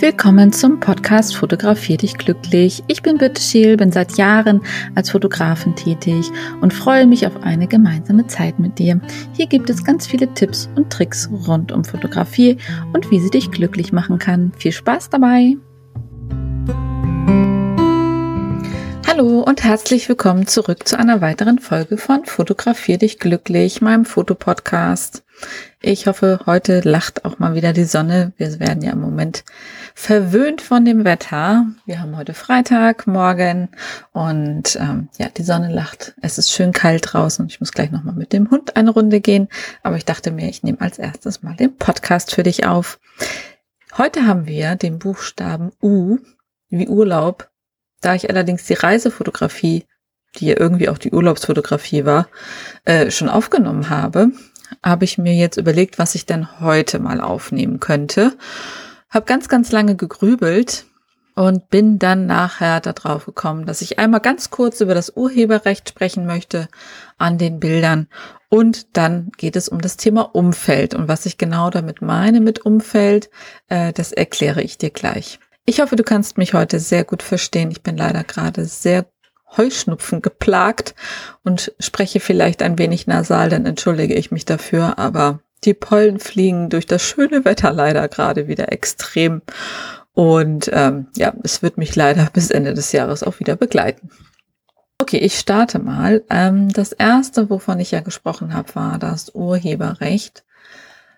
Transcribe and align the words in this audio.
Willkommen 0.00 0.50
zum 0.50 0.80
Podcast 0.80 1.36
Fotografier 1.36 1.98
dich 1.98 2.16
glücklich. 2.16 2.82
Ich 2.86 3.02
bin 3.02 3.18
Birte 3.18 3.42
Scheel, 3.42 3.76
bin 3.76 3.92
seit 3.92 4.16
Jahren 4.16 4.62
als 4.94 5.10
Fotografin 5.10 5.76
tätig 5.76 6.30
und 6.62 6.72
freue 6.72 7.06
mich 7.06 7.26
auf 7.26 7.42
eine 7.42 7.66
gemeinsame 7.66 8.26
Zeit 8.26 8.58
mit 8.58 8.78
dir. 8.78 8.98
Hier 9.34 9.46
gibt 9.46 9.68
es 9.68 9.84
ganz 9.84 10.06
viele 10.06 10.32
Tipps 10.32 10.70
und 10.74 10.90
Tricks 10.90 11.28
rund 11.46 11.70
um 11.70 11.84
Fotografie 11.84 12.56
und 12.94 13.10
wie 13.10 13.20
sie 13.20 13.28
dich 13.28 13.50
glücklich 13.50 13.92
machen 13.92 14.18
kann. 14.18 14.52
Viel 14.56 14.72
Spaß 14.72 15.10
dabei! 15.10 15.58
Hallo 19.06 19.40
und 19.40 19.64
herzlich 19.64 20.08
willkommen 20.08 20.46
zurück 20.46 20.88
zu 20.88 20.98
einer 20.98 21.20
weiteren 21.20 21.58
Folge 21.58 21.98
von 21.98 22.24
Fotografier 22.24 22.96
dich 22.96 23.18
glücklich, 23.18 23.82
meinem 23.82 24.06
Fotopodcast. 24.06 25.24
Ich 25.80 26.06
hoffe, 26.06 26.40
heute 26.44 26.80
lacht 26.80 27.24
auch 27.24 27.38
mal 27.38 27.54
wieder 27.54 27.72
die 27.72 27.84
Sonne. 27.84 28.32
Wir 28.36 28.60
werden 28.60 28.82
ja 28.82 28.92
im 28.92 29.00
Moment 29.00 29.44
verwöhnt 29.94 30.60
von 30.60 30.84
dem 30.84 31.04
Wetter. 31.04 31.66
Wir 31.86 32.00
haben 32.00 32.16
heute 32.16 32.34
Freitag 32.34 33.06
morgen 33.06 33.70
und 34.12 34.76
ähm, 34.76 35.08
ja, 35.18 35.28
die 35.28 35.42
Sonne 35.42 35.72
lacht. 35.72 36.14
Es 36.20 36.36
ist 36.36 36.52
schön 36.52 36.72
kalt 36.72 37.12
draußen. 37.12 37.46
Ich 37.46 37.60
muss 37.60 37.72
gleich 37.72 37.90
nochmal 37.90 38.14
mit 38.14 38.32
dem 38.32 38.50
Hund 38.50 38.76
eine 38.76 38.90
Runde 38.90 39.20
gehen. 39.20 39.48
Aber 39.82 39.96
ich 39.96 40.04
dachte 40.04 40.30
mir, 40.30 40.48
ich 40.48 40.62
nehme 40.62 40.80
als 40.80 40.98
erstes 40.98 41.42
mal 41.42 41.56
den 41.56 41.76
Podcast 41.76 42.34
für 42.34 42.42
dich 42.42 42.66
auf. 42.66 43.00
Heute 43.96 44.26
haben 44.26 44.46
wir 44.46 44.76
den 44.76 44.98
Buchstaben 44.98 45.72
U 45.82 46.18
wie 46.68 46.88
Urlaub. 46.88 47.50
Da 48.00 48.14
ich 48.14 48.30
allerdings 48.30 48.64
die 48.64 48.74
Reisefotografie, 48.74 49.86
die 50.36 50.46
ja 50.46 50.58
irgendwie 50.58 50.88
auch 50.88 50.98
die 50.98 51.12
Urlaubsfotografie 51.12 52.04
war, 52.04 52.28
äh, 52.84 53.10
schon 53.10 53.28
aufgenommen 53.28 53.90
habe, 53.90 54.30
habe 54.82 55.04
ich 55.04 55.18
mir 55.18 55.34
jetzt 55.34 55.56
überlegt, 55.56 55.98
was 55.98 56.14
ich 56.14 56.26
denn 56.26 56.60
heute 56.60 56.98
mal 56.98 57.20
aufnehmen 57.20 57.80
könnte. 57.80 58.36
Hab 59.08 59.26
ganz, 59.26 59.48
ganz 59.48 59.72
lange 59.72 59.96
gegrübelt 59.96 60.86
und 61.34 61.70
bin 61.70 61.98
dann 61.98 62.26
nachher 62.26 62.80
darauf 62.80 63.26
gekommen, 63.26 63.66
dass 63.66 63.80
ich 63.80 63.98
einmal 63.98 64.20
ganz 64.20 64.50
kurz 64.50 64.80
über 64.80 64.94
das 64.94 65.16
Urheberrecht 65.16 65.88
sprechen 65.88 66.26
möchte 66.26 66.68
an 67.18 67.38
den 67.38 67.60
Bildern. 67.60 68.08
Und 68.48 68.96
dann 68.96 69.30
geht 69.36 69.56
es 69.56 69.68
um 69.68 69.80
das 69.80 69.96
Thema 69.96 70.34
Umfeld. 70.34 70.94
Und 70.94 71.08
was 71.08 71.26
ich 71.26 71.38
genau 71.38 71.70
damit 71.70 72.02
meine 72.02 72.40
mit 72.40 72.64
Umfeld, 72.66 73.30
äh, 73.68 73.92
das 73.92 74.12
erkläre 74.12 74.62
ich 74.62 74.76
dir 74.76 74.90
gleich. 74.90 75.38
Ich 75.66 75.80
hoffe, 75.80 75.96
du 75.96 76.02
kannst 76.02 76.36
mich 76.36 76.52
heute 76.52 76.80
sehr 76.80 77.04
gut 77.04 77.22
verstehen. 77.22 77.70
Ich 77.70 77.82
bin 77.82 77.96
leider 77.96 78.24
gerade 78.24 78.64
sehr 78.64 79.06
Heuschnupfen 79.56 80.22
geplagt 80.22 80.94
und 81.42 81.72
spreche 81.80 82.20
vielleicht 82.20 82.62
ein 82.62 82.78
wenig 82.78 83.06
nasal, 83.06 83.48
dann 83.48 83.66
entschuldige 83.66 84.14
ich 84.14 84.30
mich 84.30 84.44
dafür, 84.44 84.98
aber 84.98 85.40
die 85.64 85.74
Pollen 85.74 86.18
fliegen 86.20 86.70
durch 86.70 86.86
das 86.86 87.02
schöne 87.02 87.44
Wetter 87.44 87.72
leider 87.72 88.08
gerade 88.08 88.48
wieder 88.48 88.72
extrem. 88.72 89.42
Und 90.12 90.70
ähm, 90.72 91.08
ja, 91.16 91.32
es 91.42 91.62
wird 91.62 91.78
mich 91.78 91.94
leider 91.96 92.28
bis 92.32 92.50
Ende 92.50 92.74
des 92.74 92.92
Jahres 92.92 93.22
auch 93.22 93.40
wieder 93.40 93.56
begleiten. 93.56 94.10
Okay, 94.98 95.18
ich 95.18 95.38
starte 95.38 95.78
mal. 95.78 96.22
Ähm, 96.28 96.72
das 96.72 96.92
erste, 96.92 97.48
wovon 97.48 97.80
ich 97.80 97.90
ja 97.90 98.00
gesprochen 98.00 98.52
habe, 98.54 98.74
war 98.74 98.98
das 98.98 99.34
Urheberrecht. 99.34 100.44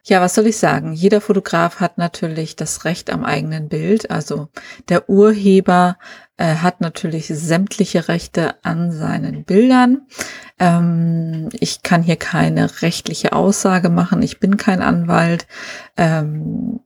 Ja, 0.04 0.20
was 0.20 0.34
soll 0.34 0.48
ich 0.48 0.56
sagen? 0.56 0.94
Jeder 0.94 1.20
Fotograf 1.20 1.78
hat 1.78 1.96
natürlich 1.96 2.56
das 2.56 2.84
Recht 2.84 3.08
am 3.10 3.24
eigenen 3.24 3.68
Bild. 3.68 4.10
Also 4.10 4.48
der 4.88 5.08
Urheber 5.08 5.96
äh, 6.36 6.56
hat 6.56 6.80
natürlich 6.80 7.28
sämtliche 7.28 8.08
Rechte 8.08 8.56
an 8.64 8.90
seinen 8.90 9.44
Bildern. 9.44 10.08
Ähm, 10.58 11.50
ich 11.52 11.82
kann 11.82 12.02
hier 12.02 12.16
keine 12.16 12.82
rechtliche 12.82 13.32
Aussage 13.32 13.90
machen. 13.90 14.22
Ich 14.22 14.40
bin 14.40 14.56
kein 14.56 14.82
Anwalt. 14.82 15.46
Ähm, 15.96 16.80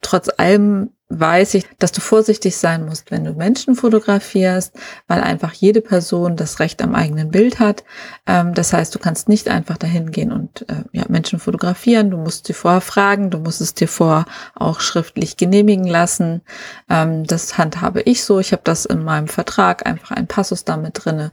trotz 0.00 0.30
allem 0.34 0.90
weiß 1.20 1.54
ich, 1.54 1.66
dass 1.78 1.92
du 1.92 2.00
vorsichtig 2.00 2.56
sein 2.56 2.84
musst, 2.86 3.10
wenn 3.10 3.24
du 3.24 3.32
Menschen 3.32 3.74
fotografierst, 3.74 4.74
weil 5.08 5.20
einfach 5.20 5.52
jede 5.52 5.80
Person 5.80 6.36
das 6.36 6.60
Recht 6.60 6.82
am 6.82 6.94
eigenen 6.94 7.30
Bild 7.30 7.58
hat. 7.58 7.84
Ähm, 8.26 8.54
das 8.54 8.72
heißt, 8.72 8.94
du 8.94 8.98
kannst 8.98 9.28
nicht 9.28 9.48
einfach 9.48 9.76
dahin 9.76 10.10
gehen 10.10 10.32
und 10.32 10.68
äh, 10.68 10.84
ja, 10.92 11.04
Menschen 11.08 11.38
fotografieren. 11.38 12.10
Du 12.10 12.16
musst 12.16 12.46
sie 12.46 12.52
vorher 12.52 12.80
fragen, 12.80 13.30
du 13.30 13.38
musst 13.38 13.60
es 13.60 13.74
dir 13.74 13.88
vorher 13.88 14.26
auch 14.54 14.80
schriftlich 14.80 15.36
genehmigen 15.36 15.86
lassen. 15.86 16.42
Ähm, 16.88 17.24
das 17.24 17.58
handhabe 17.58 18.02
ich 18.02 18.24
so. 18.24 18.38
Ich 18.38 18.52
habe 18.52 18.62
das 18.64 18.84
in 18.84 19.04
meinem 19.04 19.28
Vertrag 19.28 19.86
einfach 19.86 20.12
ein 20.12 20.26
Passus 20.26 20.64
damit 20.64 21.04
drinne, 21.04 21.32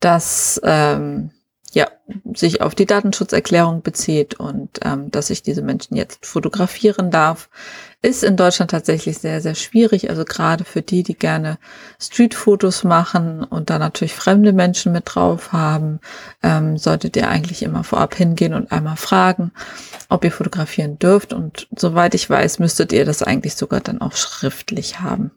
dass 0.00 0.60
ähm, 0.64 1.30
ja, 1.76 1.88
sich 2.32 2.62
auf 2.62 2.74
die 2.74 2.86
Datenschutzerklärung 2.86 3.82
bezieht 3.82 4.32
und 4.40 4.80
ähm, 4.82 5.10
dass 5.10 5.28
ich 5.28 5.42
diese 5.42 5.60
Menschen 5.60 5.94
jetzt 5.94 6.24
fotografieren 6.24 7.10
darf, 7.10 7.50
ist 8.00 8.24
in 8.24 8.38
Deutschland 8.38 8.70
tatsächlich 8.70 9.18
sehr, 9.18 9.42
sehr 9.42 9.54
schwierig. 9.54 10.08
Also 10.08 10.24
gerade 10.24 10.64
für 10.64 10.80
die, 10.80 11.02
die 11.02 11.18
gerne 11.18 11.58
Streetfotos 12.00 12.82
machen 12.82 13.44
und 13.44 13.68
da 13.68 13.78
natürlich 13.78 14.14
fremde 14.14 14.54
Menschen 14.54 14.90
mit 14.90 15.02
drauf 15.04 15.52
haben, 15.52 16.00
ähm, 16.42 16.78
solltet 16.78 17.14
ihr 17.14 17.28
eigentlich 17.28 17.62
immer 17.62 17.84
vorab 17.84 18.14
hingehen 18.14 18.54
und 18.54 18.72
einmal 18.72 18.96
fragen, 18.96 19.52
ob 20.08 20.24
ihr 20.24 20.32
fotografieren 20.32 20.98
dürft. 20.98 21.34
Und 21.34 21.68
soweit 21.76 22.14
ich 22.14 22.30
weiß, 22.30 22.58
müsstet 22.58 22.90
ihr 22.94 23.04
das 23.04 23.22
eigentlich 23.22 23.54
sogar 23.54 23.80
dann 23.80 24.00
auch 24.00 24.16
schriftlich 24.16 25.00
haben. 25.00 25.30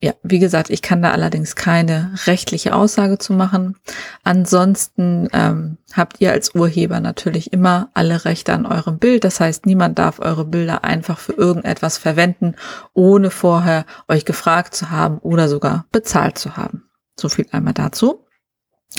Ja, 0.00 0.12
wie 0.22 0.38
gesagt, 0.38 0.68
ich 0.68 0.82
kann 0.82 1.00
da 1.00 1.12
allerdings 1.12 1.56
keine 1.56 2.12
rechtliche 2.26 2.74
Aussage 2.74 3.16
zu 3.16 3.32
machen. 3.32 3.76
Ansonsten 4.22 5.28
ähm, 5.32 5.78
habt 5.94 6.20
ihr 6.20 6.32
als 6.32 6.54
Urheber 6.54 7.00
natürlich 7.00 7.52
immer 7.52 7.90
alle 7.94 8.24
Rechte 8.26 8.52
an 8.52 8.66
eurem 8.66 8.98
Bild. 8.98 9.24
Das 9.24 9.40
heißt, 9.40 9.64
niemand 9.64 9.98
darf 9.98 10.18
eure 10.20 10.44
Bilder 10.44 10.84
einfach 10.84 11.18
für 11.18 11.32
irgendetwas 11.32 11.96
verwenden, 11.96 12.54
ohne 12.92 13.30
vorher 13.30 13.86
euch 14.06 14.26
gefragt 14.26 14.74
zu 14.74 14.90
haben 14.90 15.18
oder 15.18 15.48
sogar 15.48 15.86
bezahlt 15.90 16.36
zu 16.36 16.56
haben. 16.56 16.84
So 17.18 17.28
viel 17.28 17.46
einmal 17.52 17.74
dazu. 17.74 18.23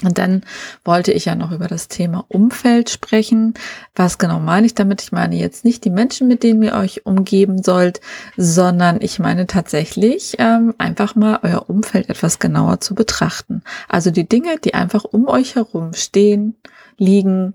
Und 0.03 0.17
dann 0.17 0.41
wollte 0.83 1.13
ich 1.13 1.25
ja 1.25 1.35
noch 1.35 1.51
über 1.51 1.67
das 1.67 1.87
Thema 1.87 2.25
Umfeld 2.27 2.89
sprechen. 2.89 3.53
Was 3.95 4.17
genau 4.17 4.39
meine 4.39 4.65
ich 4.65 4.75
damit? 4.75 5.01
Ich 5.01 5.11
meine 5.11 5.35
jetzt 5.35 5.63
nicht 5.63 5.85
die 5.85 5.89
Menschen, 5.89 6.27
mit 6.27 6.43
denen 6.43 6.61
ihr 6.63 6.73
euch 6.73 7.05
umgeben 7.05 7.63
sollt, 7.63 8.01
sondern 8.35 9.01
ich 9.01 9.19
meine 9.19 9.47
tatsächlich 9.47 10.35
ähm, 10.39 10.73
einfach 10.77 11.15
mal 11.15 11.39
euer 11.43 11.69
Umfeld 11.69 12.09
etwas 12.09 12.39
genauer 12.39 12.81
zu 12.81 12.93
betrachten. 12.93 13.63
Also 13.87 14.11
die 14.11 14.27
Dinge, 14.27 14.57
die 14.63 14.73
einfach 14.73 15.05
um 15.05 15.27
euch 15.27 15.55
herum 15.55 15.93
stehen, 15.93 16.55
liegen, 16.97 17.53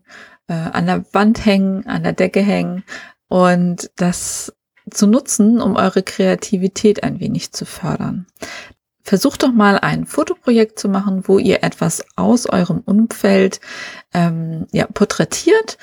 äh, 0.48 0.54
an 0.54 0.86
der 0.86 1.04
Wand 1.12 1.44
hängen, 1.44 1.86
an 1.86 2.02
der 2.02 2.12
Decke 2.14 2.40
hängen 2.40 2.84
und 3.28 3.90
das 3.96 4.54
zu 4.90 5.06
nutzen, 5.06 5.60
um 5.60 5.76
eure 5.76 6.02
Kreativität 6.02 7.04
ein 7.04 7.20
wenig 7.20 7.52
zu 7.52 7.64
fördern. 7.64 8.26
Versucht 9.02 9.42
doch 9.42 9.52
mal 9.52 9.78
ein 9.78 10.06
Fotoprojekt 10.06 10.78
zu 10.78 10.88
machen, 10.88 11.22
wo 11.26 11.38
ihr 11.38 11.62
etwas 11.62 12.04
aus 12.16 12.46
eurem 12.48 12.80
Umfeld 12.80 13.60
ähm, 14.12 14.66
ja, 14.72 14.86
porträtiert. 14.86 15.78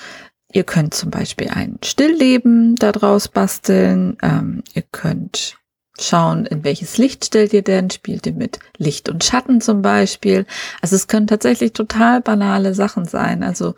Ihr 0.51 0.63
könnt 0.63 0.93
zum 0.93 1.09
Beispiel 1.09 1.49
ein 1.49 1.79
Stillleben 1.83 2.75
daraus 2.75 3.27
basteln. 3.27 4.17
Ähm, 4.21 4.63
ihr 4.73 4.83
könnt 4.83 5.57
schauen, 5.99 6.45
in 6.45 6.63
welches 6.63 6.97
Licht 6.97 7.25
stellt 7.25 7.53
ihr 7.53 7.63
denn? 7.63 7.89
Spielt 7.89 8.25
ihr 8.27 8.33
mit 8.33 8.59
Licht 8.77 9.09
und 9.09 9.23
Schatten 9.23 9.61
zum 9.61 9.81
Beispiel? 9.81 10.45
Also 10.81 10.95
es 10.95 11.07
können 11.07 11.27
tatsächlich 11.27 11.73
total 11.73 12.21
banale 12.21 12.73
Sachen 12.73 13.05
sein. 13.05 13.43
Also 13.43 13.75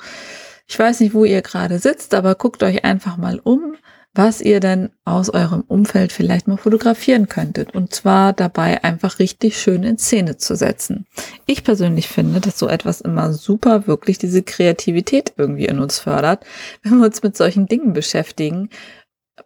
ich 0.67 0.77
weiß 0.77 0.99
nicht, 0.99 1.13
wo 1.13 1.25
ihr 1.25 1.41
gerade 1.41 1.79
sitzt, 1.79 2.13
aber 2.13 2.35
guckt 2.35 2.61
euch 2.61 2.83
einfach 2.83 3.17
mal 3.17 3.39
um 3.39 3.75
was 4.13 4.41
ihr 4.41 4.59
denn 4.59 4.89
aus 5.05 5.29
eurem 5.29 5.61
Umfeld 5.61 6.11
vielleicht 6.11 6.47
mal 6.47 6.57
fotografieren 6.57 7.27
könntet. 7.27 7.75
Und 7.75 7.93
zwar 7.93 8.33
dabei 8.33 8.83
einfach 8.83 9.19
richtig 9.19 9.57
schön 9.57 9.83
in 9.83 9.97
Szene 9.97 10.37
zu 10.37 10.55
setzen. 10.55 11.05
Ich 11.45 11.63
persönlich 11.63 12.07
finde, 12.07 12.39
dass 12.39 12.57
so 12.57 12.67
etwas 12.67 13.01
immer 13.01 13.33
super 13.33 13.87
wirklich 13.87 14.17
diese 14.17 14.41
Kreativität 14.41 15.33
irgendwie 15.37 15.65
in 15.65 15.79
uns 15.79 15.99
fördert, 15.99 16.43
wenn 16.83 16.97
wir 16.97 17.05
uns 17.05 17.21
mit 17.21 17.37
solchen 17.37 17.67
Dingen 17.67 17.93
beschäftigen, 17.93 18.69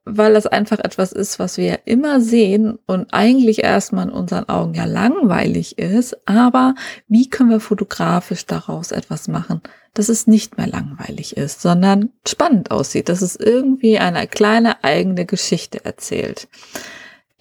weil 0.05 0.33
das 0.33 0.47
einfach 0.47 0.79
etwas 0.79 1.11
ist, 1.11 1.39
was 1.39 1.57
wir 1.57 1.79
immer 1.85 2.21
sehen 2.21 2.77
und 2.85 3.13
eigentlich 3.13 3.63
erstmal 3.63 4.07
in 4.07 4.13
unseren 4.13 4.49
Augen 4.49 4.73
ja 4.73 4.85
langweilig 4.85 5.77
ist. 5.77 6.17
Aber 6.27 6.75
wie 7.07 7.29
können 7.29 7.49
wir 7.49 7.59
fotografisch 7.59 8.45
daraus 8.45 8.91
etwas 8.91 9.27
machen, 9.27 9.61
dass 9.93 10.09
es 10.09 10.27
nicht 10.27 10.57
mehr 10.57 10.67
langweilig 10.67 11.37
ist, 11.37 11.61
sondern 11.61 12.09
spannend 12.27 12.71
aussieht, 12.71 13.09
dass 13.09 13.21
es 13.21 13.35
irgendwie 13.35 13.99
eine 13.99 14.27
kleine 14.27 14.83
eigene 14.83 15.25
Geschichte 15.25 15.85
erzählt. 15.85 16.47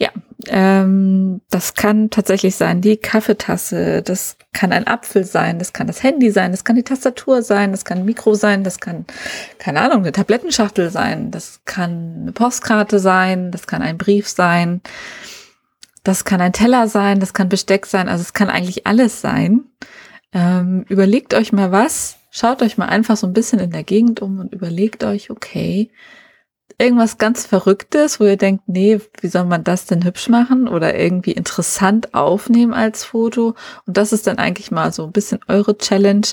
Ja, 0.02 0.10
ähm, 0.48 1.42
das 1.48 1.74
kann 1.74 2.10
tatsächlich 2.10 2.56
sein 2.56 2.80
die 2.80 2.96
Kaffeetasse, 2.96 4.02
das 4.02 4.36
kann 4.52 4.72
ein 4.72 4.88
Apfel 4.88 5.22
sein, 5.22 5.60
das 5.60 5.72
kann 5.72 5.86
das 5.86 6.02
Handy 6.02 6.32
sein, 6.32 6.50
das 6.50 6.64
kann 6.64 6.74
die 6.74 6.82
Tastatur 6.82 7.42
sein, 7.42 7.70
das 7.70 7.84
kann 7.84 7.98
ein 7.98 8.04
Mikro 8.04 8.34
sein, 8.34 8.64
das 8.64 8.80
kann, 8.80 9.06
keine 9.60 9.80
Ahnung, 9.80 9.98
eine 9.98 10.10
Tablettenschachtel 10.10 10.90
sein, 10.90 11.30
das 11.30 11.60
kann 11.66 12.22
eine 12.22 12.32
Postkarte 12.32 12.98
sein, 12.98 13.52
das 13.52 13.68
kann 13.68 13.80
ein 13.80 13.96
Brief 13.96 14.28
sein, 14.28 14.80
das 16.02 16.24
kann 16.24 16.40
ein 16.40 16.52
Teller 16.52 16.88
sein, 16.88 17.20
das 17.20 17.32
kann 17.32 17.48
Besteck 17.48 17.86
sein, 17.86 18.08
also 18.08 18.22
es 18.22 18.32
kann 18.32 18.50
eigentlich 18.50 18.88
alles 18.88 19.20
sein. 19.20 19.60
Ähm, 20.32 20.84
überlegt 20.88 21.32
euch 21.32 21.52
mal 21.52 21.70
was, 21.70 22.16
schaut 22.32 22.60
euch 22.62 22.76
mal 22.76 22.86
einfach 22.86 23.16
so 23.16 23.28
ein 23.28 23.34
bisschen 23.34 23.60
in 23.60 23.70
der 23.70 23.84
Gegend 23.84 24.20
um 24.20 24.40
und 24.40 24.52
überlegt 24.52 25.04
euch, 25.04 25.30
okay, 25.30 25.90
irgendwas 26.78 27.18
ganz 27.18 27.46
Verrücktes, 27.46 28.20
wo 28.20 28.24
ihr 28.24 28.36
denkt, 28.36 28.64
nee, 28.66 29.00
wie 29.20 29.28
soll 29.28 29.44
man 29.44 29.64
das 29.64 29.86
denn 29.86 30.04
hübsch 30.04 30.28
machen 30.28 30.68
oder 30.68 30.98
irgendwie 30.98 31.32
interessant 31.32 32.14
aufnehmen 32.14 32.72
als 32.72 33.04
Foto? 33.04 33.54
Und 33.86 33.96
das 33.96 34.12
ist 34.12 34.26
dann 34.26 34.38
eigentlich 34.38 34.70
mal 34.70 34.92
so 34.92 35.04
ein 35.04 35.12
bisschen 35.12 35.40
eure 35.48 35.76
Challenge, 35.78 36.26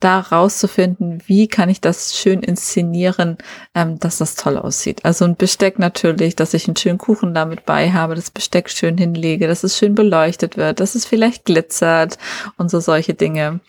da 0.00 0.20
rauszufinden, 0.20 1.22
wie 1.26 1.48
kann 1.48 1.68
ich 1.68 1.80
das 1.80 2.16
schön 2.16 2.40
inszenieren, 2.40 3.38
ähm, 3.74 3.98
dass 3.98 4.18
das 4.18 4.34
toll 4.34 4.58
aussieht. 4.58 5.04
Also 5.04 5.24
ein 5.24 5.36
Besteck 5.36 5.78
natürlich, 5.78 6.36
dass 6.36 6.54
ich 6.54 6.66
einen 6.66 6.76
schönen 6.76 6.98
Kuchen 6.98 7.34
damit 7.34 7.64
bei 7.64 7.92
habe, 7.92 8.14
das 8.14 8.30
Besteck 8.30 8.70
schön 8.70 8.98
hinlege, 8.98 9.48
dass 9.48 9.64
es 9.64 9.76
schön 9.78 9.94
beleuchtet 9.94 10.56
wird, 10.56 10.80
dass 10.80 10.94
es 10.94 11.06
vielleicht 11.06 11.44
glitzert 11.44 12.18
und 12.56 12.70
so 12.70 12.80
solche 12.80 13.14
Dinge. 13.14 13.60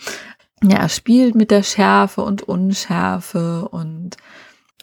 Ja, 0.63 0.89
spielt 0.89 1.35
mit 1.35 1.51
der 1.51 1.61
Schärfe 1.61 2.21
und 2.21 2.41
Unschärfe 2.41 3.67
und 3.69 4.17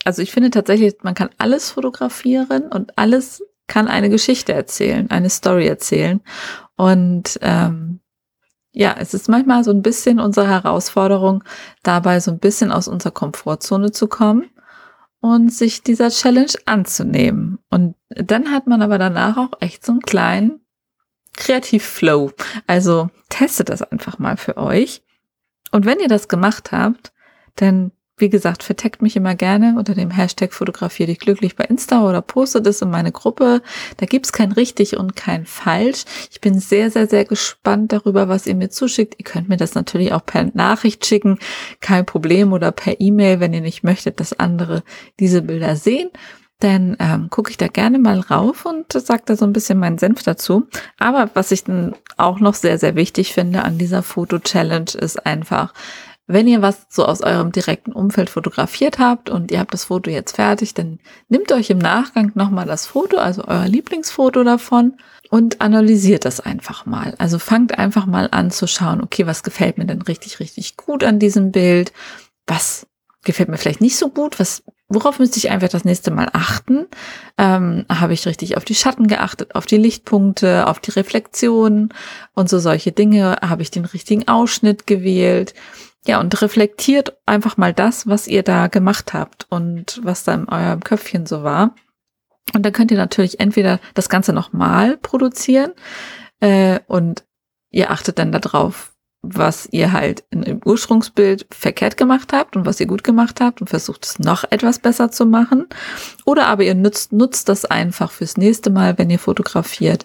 also 0.04 0.22
ich 0.22 0.32
finde 0.32 0.50
tatsächlich, 0.50 0.96
man 1.02 1.14
kann 1.14 1.30
alles 1.38 1.70
fotografieren 1.70 2.64
und 2.68 2.96
alles 2.98 3.42
kann 3.66 3.88
eine 3.88 4.10
Geschichte 4.10 4.52
erzählen, 4.52 5.10
eine 5.10 5.30
Story 5.30 5.66
erzählen. 5.66 6.20
Und 6.76 7.38
ähm, 7.40 8.00
ja, 8.72 8.94
es 8.98 9.14
ist 9.14 9.28
manchmal 9.28 9.64
so 9.64 9.70
ein 9.70 9.82
bisschen 9.82 10.20
unsere 10.20 10.48
Herausforderung, 10.48 11.44
dabei 11.82 12.20
so 12.20 12.30
ein 12.30 12.38
bisschen 12.38 12.72
aus 12.72 12.88
unserer 12.88 13.12
Komfortzone 13.12 13.92
zu 13.92 14.08
kommen 14.08 14.50
und 15.20 15.52
sich 15.52 15.82
dieser 15.82 16.10
Challenge 16.10 16.52
anzunehmen. 16.66 17.58
Und 17.70 17.94
dann 18.08 18.50
hat 18.50 18.66
man 18.66 18.82
aber 18.82 18.98
danach 18.98 19.36
auch 19.36 19.52
echt 19.60 19.86
so 19.86 19.92
einen 19.92 20.02
kleinen 20.02 20.60
Kreativflow. 21.36 22.32
Also 22.66 23.08
testet 23.30 23.68
das 23.70 23.82
einfach 23.82 24.18
mal 24.18 24.36
für 24.36 24.56
euch. 24.56 25.02
Und 25.70 25.86
wenn 25.86 26.00
ihr 26.00 26.08
das 26.08 26.28
gemacht 26.28 26.72
habt, 26.72 27.12
dann 27.56 27.92
wie 28.16 28.28
gesagt, 28.28 28.62
verteckt 28.62 29.02
mich 29.02 29.16
immer 29.16 29.34
gerne 29.34 29.74
unter 29.76 29.94
dem 29.94 30.10
Hashtag 30.10 30.52
fotografier 30.52 31.06
dich 31.06 31.18
glücklich 31.18 31.56
bei 31.56 31.64
Insta 31.64 32.08
oder 32.08 32.22
postet 32.22 32.66
es 32.66 32.80
in 32.80 32.90
meine 32.90 33.10
Gruppe. 33.10 33.60
Da 33.96 34.06
gibt's 34.06 34.32
kein 34.32 34.52
richtig 34.52 34.96
und 34.96 35.16
kein 35.16 35.46
falsch. 35.46 36.04
Ich 36.30 36.40
bin 36.40 36.60
sehr, 36.60 36.92
sehr, 36.92 37.08
sehr 37.08 37.24
gespannt 37.24 37.92
darüber, 37.92 38.28
was 38.28 38.46
ihr 38.46 38.54
mir 38.54 38.70
zuschickt. 38.70 39.16
Ihr 39.18 39.24
könnt 39.24 39.48
mir 39.48 39.56
das 39.56 39.74
natürlich 39.74 40.12
auch 40.12 40.24
per 40.24 40.48
Nachricht 40.54 41.04
schicken. 41.06 41.38
Kein 41.80 42.06
Problem 42.06 42.52
oder 42.52 42.70
per 42.70 43.00
E-Mail, 43.00 43.40
wenn 43.40 43.52
ihr 43.52 43.62
nicht 43.62 43.82
möchtet, 43.82 44.20
dass 44.20 44.38
andere 44.38 44.84
diese 45.18 45.42
Bilder 45.42 45.74
sehen. 45.74 46.10
Dann 46.60 46.96
ähm, 47.00 47.30
gucke 47.30 47.50
ich 47.50 47.56
da 47.56 47.66
gerne 47.66 47.98
mal 47.98 48.20
rauf 48.20 48.64
und 48.64 48.92
sage 48.92 49.24
da 49.26 49.36
so 49.36 49.44
ein 49.44 49.52
bisschen 49.52 49.78
meinen 49.78 49.98
Senf 49.98 50.22
dazu. 50.22 50.68
Aber 50.98 51.30
was 51.34 51.50
ich 51.50 51.64
dann 51.64 51.96
auch 52.16 52.38
noch 52.38 52.54
sehr, 52.54 52.78
sehr 52.78 52.94
wichtig 52.94 53.34
finde 53.34 53.64
an 53.64 53.76
dieser 53.76 54.04
Foto-Challenge 54.04 54.92
ist 55.00 55.26
einfach, 55.26 55.74
wenn 56.26 56.48
ihr 56.48 56.62
was 56.62 56.86
so 56.88 57.04
aus 57.04 57.20
eurem 57.20 57.52
direkten 57.52 57.92
Umfeld 57.92 58.30
fotografiert 58.30 58.98
habt 58.98 59.28
und 59.28 59.50
ihr 59.50 59.58
habt 59.58 59.74
das 59.74 59.84
Foto 59.84 60.10
jetzt 60.10 60.36
fertig, 60.36 60.72
dann 60.72 60.98
nehmt 61.28 61.52
euch 61.52 61.68
im 61.68 61.78
Nachgang 61.78 62.32
nochmal 62.34 62.66
das 62.66 62.86
Foto, 62.86 63.18
also 63.18 63.44
euer 63.46 63.68
Lieblingsfoto 63.68 64.42
davon 64.42 64.94
und 65.30 65.60
analysiert 65.60 66.24
das 66.24 66.40
einfach 66.40 66.86
mal. 66.86 67.14
Also 67.18 67.38
fangt 67.38 67.78
einfach 67.78 68.06
mal 68.06 68.28
an 68.30 68.50
zu 68.50 68.66
schauen, 68.66 69.02
okay, 69.02 69.26
was 69.26 69.42
gefällt 69.42 69.76
mir 69.76 69.84
denn 69.84 70.02
richtig, 70.02 70.40
richtig 70.40 70.76
gut 70.76 71.04
an 71.04 71.18
diesem 71.18 71.52
Bild? 71.52 71.92
Was 72.46 72.86
gefällt 73.24 73.48
mir 73.50 73.58
vielleicht 73.58 73.80
nicht 73.82 73.96
so 73.96 74.08
gut? 74.08 74.38
Was, 74.40 74.62
worauf 74.88 75.18
müsste 75.18 75.38
ich 75.38 75.50
einfach 75.50 75.68
das 75.68 75.84
nächste 75.84 76.10
Mal 76.10 76.30
achten? 76.32 76.86
Ähm, 77.36 77.84
Habe 77.90 78.14
ich 78.14 78.26
richtig 78.26 78.56
auf 78.56 78.64
die 78.64 78.74
Schatten 78.74 79.08
geachtet, 79.08 79.54
auf 79.54 79.66
die 79.66 79.76
Lichtpunkte, 79.76 80.66
auf 80.66 80.78
die 80.78 80.92
Reflexionen 80.92 81.92
und 82.34 82.48
so 82.48 82.58
solche 82.58 82.92
Dinge? 82.92 83.36
Habe 83.42 83.62
ich 83.62 83.70
den 83.70 83.84
richtigen 83.84 84.28
Ausschnitt 84.28 84.86
gewählt? 84.86 85.52
Ja, 86.06 86.20
und 86.20 86.40
reflektiert 86.42 87.16
einfach 87.24 87.56
mal 87.56 87.72
das, 87.72 88.06
was 88.06 88.26
ihr 88.26 88.42
da 88.42 88.66
gemacht 88.66 89.14
habt 89.14 89.46
und 89.48 90.00
was 90.02 90.24
da 90.24 90.34
in 90.34 90.48
eurem 90.48 90.80
Köpfchen 90.80 91.24
so 91.24 91.42
war. 91.42 91.74
Und 92.52 92.64
dann 92.64 92.72
könnt 92.72 92.90
ihr 92.90 92.98
natürlich 92.98 93.40
entweder 93.40 93.80
das 93.94 94.10
Ganze 94.10 94.34
nochmal 94.34 94.98
produzieren 94.98 95.72
äh, 96.40 96.80
und 96.86 97.24
ihr 97.70 97.90
achtet 97.90 98.18
dann 98.18 98.32
darauf, 98.32 98.94
was 99.22 99.66
ihr 99.70 99.92
halt 99.92 100.24
im 100.30 100.60
Ursprungsbild 100.62 101.46
verkehrt 101.50 101.96
gemacht 101.96 102.34
habt 102.34 102.56
und 102.56 102.66
was 102.66 102.78
ihr 102.78 102.86
gut 102.86 103.02
gemacht 103.02 103.40
habt 103.40 103.62
und 103.62 103.68
versucht 103.68 104.04
es 104.04 104.18
noch 104.18 104.44
etwas 104.50 104.78
besser 104.78 105.10
zu 105.10 105.24
machen. 105.24 105.66
Oder 106.26 106.46
aber 106.46 106.64
ihr 106.64 106.74
nutzt, 106.74 107.12
nutzt 107.12 107.48
das 107.48 107.64
einfach 107.64 108.10
fürs 108.12 108.36
nächste 108.36 108.68
Mal, 108.68 108.98
wenn 108.98 109.08
ihr 109.08 109.18
fotografiert 109.18 110.04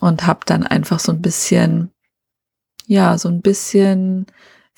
und 0.00 0.26
habt 0.26 0.50
dann 0.50 0.66
einfach 0.66 0.98
so 0.98 1.12
ein 1.12 1.22
bisschen, 1.22 1.92
ja, 2.86 3.16
so 3.18 3.28
ein 3.28 3.40
bisschen 3.40 4.26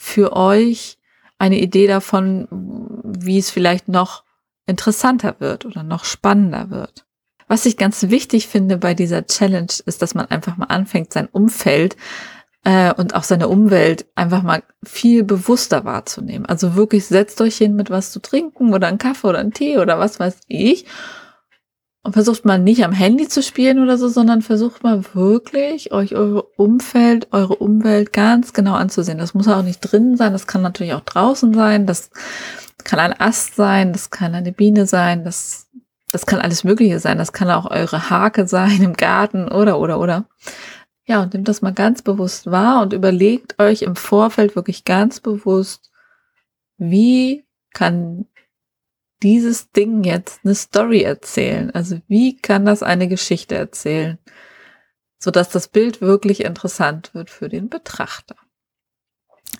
für 0.02 0.34
euch 0.34 0.98
eine 1.38 1.60
Idee 1.60 1.86
davon, 1.86 2.48
wie 2.50 3.38
es 3.38 3.50
vielleicht 3.50 3.86
noch 3.86 4.24
interessanter 4.66 5.36
wird 5.38 5.64
oder 5.64 5.84
noch 5.84 6.04
spannender 6.04 6.70
wird. 6.70 7.06
Was 7.46 7.66
ich 7.66 7.76
ganz 7.76 8.02
wichtig 8.10 8.48
finde 8.48 8.78
bei 8.78 8.94
dieser 8.94 9.26
Challenge 9.26 9.72
ist, 9.86 10.02
dass 10.02 10.14
man 10.16 10.26
einfach 10.26 10.56
mal 10.56 10.66
anfängt, 10.66 11.12
sein 11.12 11.28
Umfeld 11.28 11.96
äh, 12.64 12.92
und 12.94 13.14
auch 13.14 13.22
seine 13.22 13.46
Umwelt 13.46 14.06
einfach 14.16 14.42
mal 14.42 14.64
viel 14.82 15.22
bewusster 15.22 15.84
wahrzunehmen. 15.84 16.46
Also 16.46 16.74
wirklich 16.74 17.06
setzt 17.06 17.40
euch 17.40 17.56
hin 17.56 17.76
mit 17.76 17.88
was 17.88 18.10
zu 18.10 18.20
trinken 18.20 18.74
oder 18.74 18.88
einen 18.88 18.98
Kaffee 18.98 19.28
oder 19.28 19.38
einen 19.38 19.54
Tee 19.54 19.78
oder 19.78 20.00
was 20.00 20.18
weiß 20.18 20.40
ich 20.48 20.84
und 22.04 22.14
versucht 22.14 22.44
mal 22.44 22.58
nicht 22.58 22.84
am 22.84 22.92
Handy 22.92 23.28
zu 23.28 23.42
spielen 23.42 23.78
oder 23.78 23.96
so, 23.96 24.08
sondern 24.08 24.42
versucht 24.42 24.82
mal 24.82 25.04
wirklich 25.14 25.92
euch 25.92 26.14
eure 26.14 26.42
Umfeld, 26.42 27.28
eure 27.32 27.56
Umwelt 27.56 28.12
ganz 28.12 28.52
genau 28.52 28.74
anzusehen. 28.74 29.18
Das 29.18 29.34
muss 29.34 29.48
auch 29.48 29.62
nicht 29.62 29.80
drin 29.80 30.16
sein, 30.16 30.32
das 30.32 30.46
kann 30.46 30.62
natürlich 30.62 30.94
auch 30.94 31.00
draußen 31.00 31.54
sein, 31.54 31.86
das 31.86 32.10
kann 32.82 32.98
ein 32.98 33.18
Ast 33.18 33.54
sein, 33.54 33.92
das 33.92 34.10
kann 34.10 34.34
eine 34.34 34.52
Biene 34.52 34.86
sein, 34.86 35.22
das, 35.22 35.68
das 36.10 36.26
kann 36.26 36.40
alles 36.40 36.64
Mögliche 36.64 36.98
sein, 36.98 37.18
das 37.18 37.32
kann 37.32 37.50
auch 37.50 37.70
eure 37.70 38.10
Hake 38.10 38.48
sein 38.48 38.82
im 38.82 38.94
Garten 38.94 39.48
oder, 39.48 39.78
oder, 39.78 40.00
oder. 40.00 40.24
Ja, 41.04 41.22
und 41.22 41.34
nehmt 41.34 41.48
das 41.48 41.62
mal 41.62 41.72
ganz 41.72 42.02
bewusst 42.02 42.50
wahr 42.50 42.82
und 42.82 42.92
überlegt 42.92 43.60
euch 43.60 43.82
im 43.82 43.94
Vorfeld 43.94 44.56
wirklich 44.56 44.84
ganz 44.84 45.20
bewusst, 45.20 45.90
wie 46.78 47.44
kann 47.72 48.26
dieses 49.22 49.70
Ding 49.70 50.04
jetzt 50.04 50.40
eine 50.44 50.54
Story 50.54 51.02
erzählen? 51.02 51.70
Also 51.70 52.00
wie 52.08 52.36
kann 52.36 52.64
das 52.64 52.82
eine 52.82 53.08
Geschichte 53.08 53.54
erzählen, 53.54 54.18
sodass 55.18 55.48
das 55.48 55.68
Bild 55.68 56.00
wirklich 56.00 56.44
interessant 56.44 57.14
wird 57.14 57.30
für 57.30 57.48
den 57.48 57.68
Betrachter? 57.68 58.36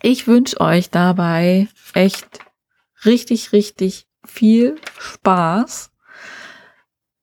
Ich 0.01 0.27
wünsche 0.27 0.61
euch 0.61 0.91
dabei 0.91 1.69
echt 1.95 2.41
richtig, 3.05 3.53
richtig 3.53 4.09
viel 4.25 4.77
Spaß. 4.99 5.91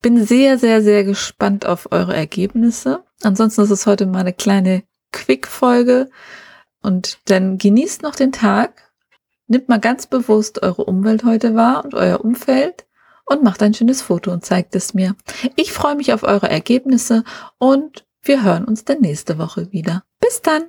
Bin 0.01 0.23
sehr, 0.25 0.57
sehr, 0.57 0.81
sehr 0.81 1.03
gespannt 1.03 1.65
auf 1.65 1.91
eure 1.91 2.15
Ergebnisse. 2.15 3.03
Ansonsten 3.21 3.61
ist 3.61 3.69
es 3.69 3.85
heute 3.85 4.05
mal 4.05 4.19
eine 4.19 4.33
kleine 4.33 4.83
Quick-Folge. 5.11 6.09
Und 6.81 7.19
dann 7.25 7.57
genießt 7.57 8.01
noch 8.01 8.15
den 8.15 8.31
Tag 8.31 8.88
Nimmt 9.49 9.67
mal 9.67 9.79
ganz 9.79 10.05
bewusst 10.05 10.61
eure 10.61 10.85
Umwelt 10.85 11.23
heute 11.23 11.55
wahr 11.55 11.83
und 11.83 11.95
euer 11.95 12.23
Umfeld 12.23 12.85
und 13.25 13.41
macht 13.41 13.63
ein 13.63 13.73
schönes 13.73 14.03
Foto 14.03 14.31
und 14.31 14.45
zeigt 14.45 14.75
es 14.75 14.93
mir. 14.93 15.15
Ich 15.55 15.73
freue 15.73 15.95
mich 15.95 16.13
auf 16.13 16.21
eure 16.21 16.47
Ergebnisse 16.47 17.23
und 17.57 18.05
wir 18.21 18.43
hören 18.43 18.63
uns 18.63 18.85
dann 18.85 19.01
nächste 19.01 19.39
Woche 19.39 19.71
wieder. 19.71 20.03
Bis 20.19 20.43
dann! 20.43 20.65